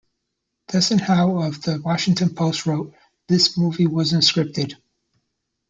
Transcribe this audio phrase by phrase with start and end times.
[0.69, 2.95] Desson Howe of "The Washington Post" wrote,
[3.27, 4.73] "This movie wasn't scripted.